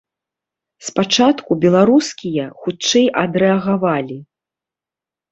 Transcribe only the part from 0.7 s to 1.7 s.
Спачатку